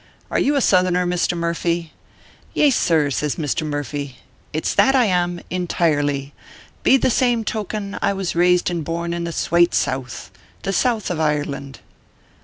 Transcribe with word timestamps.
"Are 0.31 0.39
you 0.39 0.55
a 0.55 0.61
Southerner, 0.61 1.05
Mr. 1.05 1.37
Murphy 1.37 1.93
?""Yaysir," 2.55 3.09
SSLJS 3.11 3.35
Mr. 3.35 3.67
Murphy," 3.67 4.17
it 4.51 4.65
s 4.65 4.73
that 4.73 4.95
I 4.95 5.05
am, 5.05 5.39
in 5.51 5.67
tirely. 5.67 6.33
Be 6.81 6.97
the 6.97 7.11
same 7.11 7.43
token, 7.43 7.99
I 8.01 8.11
was 8.11 8.33
raised 8.35 8.71
and 8.71 8.83
born 8.83 9.13
in 9.13 9.25
the 9.25 9.31
swate 9.31 9.75
South 9.75 10.31
the 10.63 10.73
South 10.73 11.11
of 11.11 11.19
Ireland." 11.19 11.81